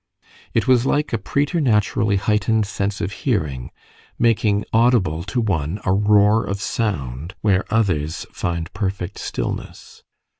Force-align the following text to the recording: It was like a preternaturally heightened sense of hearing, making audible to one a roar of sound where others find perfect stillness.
It 0.55 0.67
was 0.67 0.83
like 0.87 1.13
a 1.13 1.19
preternaturally 1.19 2.15
heightened 2.15 2.65
sense 2.65 3.01
of 3.01 3.11
hearing, 3.11 3.69
making 4.17 4.65
audible 4.73 5.23
to 5.25 5.39
one 5.39 5.79
a 5.85 5.93
roar 5.93 6.43
of 6.43 6.59
sound 6.59 7.35
where 7.41 7.65
others 7.71 8.25
find 8.31 8.73
perfect 8.73 9.19
stillness. 9.19 10.01